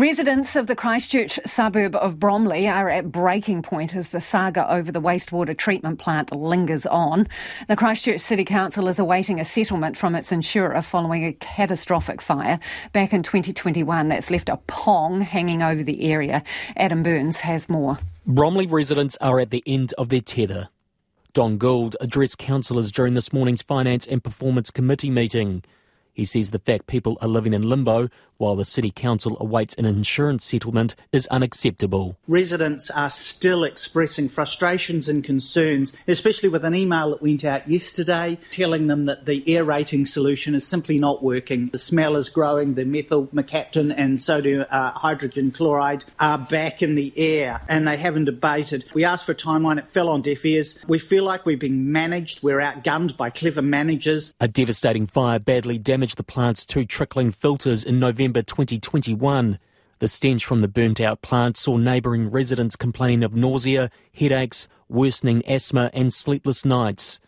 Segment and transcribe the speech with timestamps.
[0.00, 4.90] Residents of the Christchurch suburb of Bromley are at breaking point as the saga over
[4.90, 7.28] the wastewater treatment plant lingers on.
[7.68, 12.58] The Christchurch City Council is awaiting a settlement from its insurer following a catastrophic fire
[12.94, 16.44] back in 2021 that's left a pong hanging over the area.
[16.78, 17.98] Adam Burns has more.
[18.24, 20.70] Bromley residents are at the end of their tether.
[21.34, 25.62] Don Gould addressed councillors during this morning's Finance and Performance Committee meeting.
[26.12, 28.08] He says the fact people are living in limbo
[28.40, 32.16] while the City Council awaits an insurance settlement is unacceptable.
[32.26, 38.38] Residents are still expressing frustrations and concerns, especially with an email that went out yesterday
[38.50, 41.66] telling them that the aerating solution is simply not working.
[41.68, 46.94] The smell is growing, the methyl mercaptan and sodium uh, hydrogen chloride are back in
[46.94, 48.86] the air and they haven't abated.
[48.94, 50.82] We asked for a timeline, it fell on deaf ears.
[50.88, 54.32] We feel like we're being managed, we're outgunned by clever managers.
[54.40, 59.58] A devastating fire badly damaged the plant's two trickling filters in November 2021.
[59.98, 65.46] The stench from the burnt out plant saw neighbouring residents complain of nausea, headaches, worsening
[65.46, 67.20] asthma, and sleepless nights.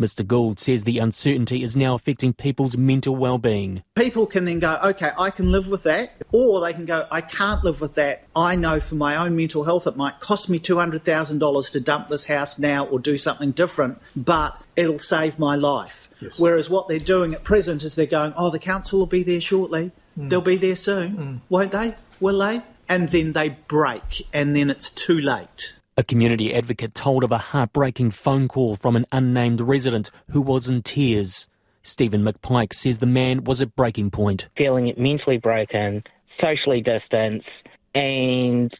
[0.00, 0.26] Mr.
[0.26, 3.82] Gould says the uncertainty is now affecting people's mental well-being.
[3.94, 7.20] People can then go, okay, I can live with that, or they can go, I
[7.20, 8.24] can't live with that.
[8.34, 12.24] I know for my own mental health it might cost me $200,000 to dump this
[12.24, 16.08] house now or do something different, but it'll save my life.
[16.20, 16.38] Yes.
[16.38, 19.40] Whereas what they're doing at present is they're going, oh, the council will be there
[19.40, 19.92] shortly.
[20.18, 20.30] Mm.
[20.30, 21.40] They'll be there soon, mm.
[21.50, 21.96] won't they?
[22.20, 22.62] Will they?
[22.88, 25.74] And then they break, and then it's too late.
[26.00, 30.66] A community advocate told of a heartbreaking phone call from an unnamed resident who was
[30.66, 31.46] in tears.
[31.82, 34.48] Stephen McPike says the man was at breaking point.
[34.56, 36.02] Feeling mentally broken,
[36.40, 37.46] socially distanced,
[37.94, 38.72] and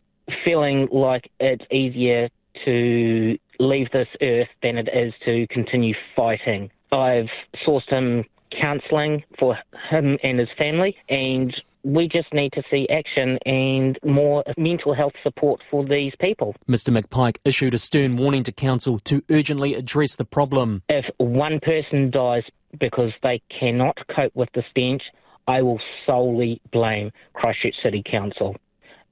[0.47, 2.31] feeling like it's easier
[2.65, 6.71] to leave this earth than it is to continue fighting.
[6.91, 7.29] I've
[7.67, 8.25] sourced him
[8.59, 9.59] counselling for
[9.91, 15.15] him and his family, and we just need to see action and more mental health
[15.23, 16.55] support for these people.
[16.69, 20.83] Mr McPike issued a stern warning to Council to urgently address the problem.
[20.89, 22.45] If one person dies
[22.79, 25.03] because they cannot cope with the stench,
[25.49, 28.57] I will solely blame Christchurch City Council.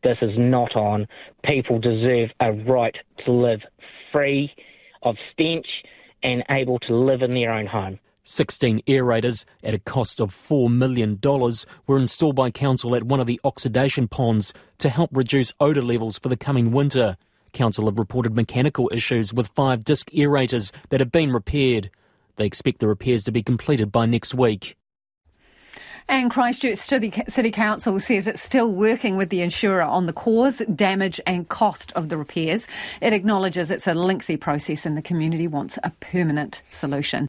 [0.04, 1.08] This is not on.
[1.44, 3.60] People deserve a right to live
[4.12, 4.52] free
[5.02, 5.66] of stench
[6.22, 7.98] and able to live in their own home.
[8.28, 11.18] 16 aerators at a cost of $4 million
[11.86, 16.18] were installed by Council at one of the oxidation ponds to help reduce odour levels
[16.18, 17.16] for the coming winter.
[17.52, 21.90] Council have reported mechanical issues with five disc aerators that have been repaired.
[22.36, 24.76] They expect the repairs to be completed by next week.
[26.10, 31.20] And Christchurch City Council says it's still working with the insurer on the cause, damage,
[31.26, 32.66] and cost of the repairs.
[33.02, 37.16] It acknowledges it's a lengthy process and the community wants a permanent solution.